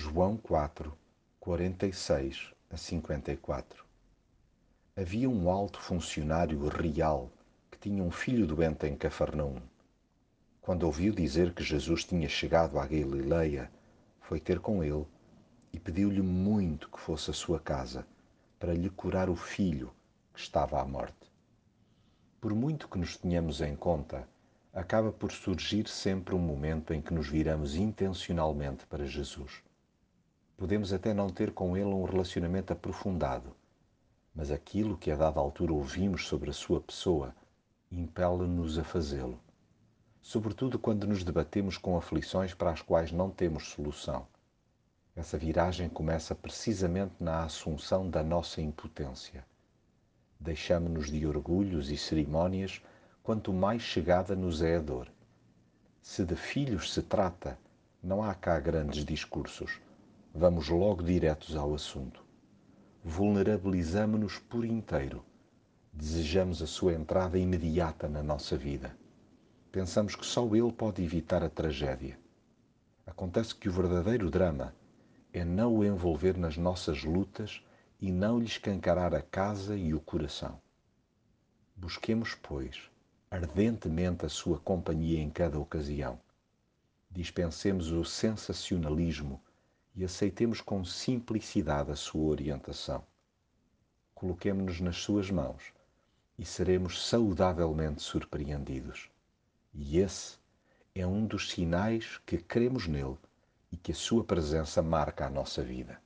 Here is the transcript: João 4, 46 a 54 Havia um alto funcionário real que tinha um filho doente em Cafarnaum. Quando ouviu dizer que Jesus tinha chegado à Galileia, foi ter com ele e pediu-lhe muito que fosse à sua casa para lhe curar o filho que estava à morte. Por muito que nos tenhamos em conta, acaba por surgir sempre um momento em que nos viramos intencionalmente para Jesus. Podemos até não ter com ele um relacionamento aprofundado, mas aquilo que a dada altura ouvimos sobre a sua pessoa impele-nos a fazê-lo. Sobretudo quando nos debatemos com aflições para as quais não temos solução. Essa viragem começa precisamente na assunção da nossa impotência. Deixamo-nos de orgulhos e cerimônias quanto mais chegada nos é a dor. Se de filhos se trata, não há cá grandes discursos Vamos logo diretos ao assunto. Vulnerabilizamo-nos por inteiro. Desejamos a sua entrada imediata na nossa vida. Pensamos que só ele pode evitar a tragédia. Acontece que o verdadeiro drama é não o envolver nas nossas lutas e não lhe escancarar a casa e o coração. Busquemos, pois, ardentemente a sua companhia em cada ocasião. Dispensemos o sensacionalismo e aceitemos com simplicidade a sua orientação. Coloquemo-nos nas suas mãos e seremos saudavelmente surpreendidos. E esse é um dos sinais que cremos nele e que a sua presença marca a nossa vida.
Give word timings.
João 0.00 0.36
4, 0.36 0.96
46 1.40 2.54
a 2.70 2.76
54 2.76 3.84
Havia 4.96 5.28
um 5.28 5.50
alto 5.50 5.80
funcionário 5.80 6.68
real 6.68 7.28
que 7.68 7.80
tinha 7.80 8.00
um 8.00 8.10
filho 8.12 8.46
doente 8.46 8.86
em 8.86 8.96
Cafarnaum. 8.96 9.60
Quando 10.62 10.84
ouviu 10.84 11.12
dizer 11.12 11.52
que 11.52 11.64
Jesus 11.64 12.04
tinha 12.04 12.28
chegado 12.28 12.78
à 12.78 12.86
Galileia, 12.86 13.72
foi 14.20 14.38
ter 14.38 14.60
com 14.60 14.84
ele 14.84 15.04
e 15.72 15.80
pediu-lhe 15.80 16.22
muito 16.22 16.88
que 16.88 17.00
fosse 17.00 17.32
à 17.32 17.34
sua 17.34 17.58
casa 17.58 18.06
para 18.56 18.74
lhe 18.74 18.90
curar 18.90 19.28
o 19.28 19.34
filho 19.34 19.92
que 20.32 20.38
estava 20.38 20.80
à 20.80 20.84
morte. 20.84 21.32
Por 22.40 22.54
muito 22.54 22.86
que 22.86 22.98
nos 22.98 23.16
tenhamos 23.16 23.60
em 23.60 23.74
conta, 23.74 24.28
acaba 24.72 25.10
por 25.10 25.32
surgir 25.32 25.88
sempre 25.88 26.36
um 26.36 26.38
momento 26.38 26.94
em 26.94 27.02
que 27.02 27.12
nos 27.12 27.26
viramos 27.26 27.74
intencionalmente 27.74 28.86
para 28.86 29.04
Jesus. 29.04 29.66
Podemos 30.58 30.92
até 30.92 31.14
não 31.14 31.28
ter 31.28 31.52
com 31.52 31.76
ele 31.76 31.86
um 31.86 32.02
relacionamento 32.02 32.72
aprofundado, 32.72 33.54
mas 34.34 34.50
aquilo 34.50 34.98
que 34.98 35.08
a 35.08 35.14
dada 35.14 35.38
altura 35.38 35.72
ouvimos 35.72 36.26
sobre 36.26 36.50
a 36.50 36.52
sua 36.52 36.80
pessoa 36.80 37.32
impele-nos 37.92 38.76
a 38.76 38.82
fazê-lo. 38.82 39.38
Sobretudo 40.20 40.76
quando 40.76 41.06
nos 41.06 41.22
debatemos 41.22 41.78
com 41.78 41.96
aflições 41.96 42.54
para 42.54 42.72
as 42.72 42.82
quais 42.82 43.12
não 43.12 43.30
temos 43.30 43.68
solução. 43.68 44.26
Essa 45.14 45.38
viragem 45.38 45.88
começa 45.88 46.34
precisamente 46.34 47.14
na 47.20 47.44
assunção 47.44 48.10
da 48.10 48.24
nossa 48.24 48.60
impotência. 48.60 49.46
Deixamo-nos 50.40 51.08
de 51.08 51.24
orgulhos 51.24 51.88
e 51.88 51.96
cerimônias 51.96 52.82
quanto 53.22 53.52
mais 53.52 53.82
chegada 53.82 54.34
nos 54.34 54.60
é 54.60 54.74
a 54.74 54.80
dor. 54.80 55.08
Se 56.02 56.24
de 56.24 56.34
filhos 56.34 56.92
se 56.92 57.00
trata, 57.00 57.56
não 58.02 58.24
há 58.24 58.34
cá 58.34 58.58
grandes 58.58 59.04
discursos 59.04 59.80
Vamos 60.34 60.68
logo 60.68 61.02
diretos 61.02 61.56
ao 61.56 61.74
assunto. 61.74 62.24
Vulnerabilizamo-nos 63.02 64.38
por 64.38 64.64
inteiro. 64.64 65.24
Desejamos 65.92 66.62
a 66.62 66.66
sua 66.66 66.92
entrada 66.92 67.38
imediata 67.38 68.08
na 68.08 68.22
nossa 68.22 68.56
vida. 68.56 68.96
Pensamos 69.72 70.14
que 70.14 70.24
só 70.24 70.44
ele 70.54 70.70
pode 70.70 71.02
evitar 71.02 71.42
a 71.42 71.48
tragédia. 71.48 72.18
Acontece 73.06 73.54
que 73.54 73.68
o 73.68 73.72
verdadeiro 73.72 74.30
drama 74.30 74.74
é 75.32 75.44
não 75.44 75.74
o 75.74 75.84
envolver 75.84 76.36
nas 76.36 76.56
nossas 76.56 77.02
lutas 77.02 77.62
e 78.00 78.12
não 78.12 78.38
lhe 78.38 78.44
escancarar 78.44 79.14
a 79.14 79.22
casa 79.22 79.76
e 79.76 79.92
o 79.94 80.00
coração. 80.00 80.60
Busquemos, 81.74 82.34
pois, 82.34 82.78
ardentemente 83.30 84.26
a 84.26 84.28
sua 84.28 84.60
companhia 84.60 85.20
em 85.20 85.30
cada 85.30 85.58
ocasião. 85.58 86.20
Dispensemos 87.10 87.90
o 87.90 88.04
sensacionalismo 88.04 89.42
e 89.98 90.04
aceitemos 90.04 90.60
com 90.60 90.84
simplicidade 90.84 91.90
a 91.90 91.96
sua 91.96 92.30
orientação. 92.30 93.04
Coloquemo-nos 94.14 94.80
nas 94.80 94.98
suas 94.98 95.28
mãos 95.28 95.72
e 96.38 96.44
seremos 96.44 97.04
saudavelmente 97.04 98.00
surpreendidos. 98.00 99.10
E 99.74 99.98
esse 99.98 100.38
é 100.94 101.04
um 101.04 101.26
dos 101.26 101.50
sinais 101.50 102.20
que 102.24 102.38
cremos 102.38 102.86
nele 102.86 103.18
e 103.72 103.76
que 103.76 103.90
a 103.90 103.94
sua 103.94 104.22
presença 104.22 104.80
marca 104.80 105.26
a 105.26 105.30
nossa 105.30 105.64
vida. 105.64 106.00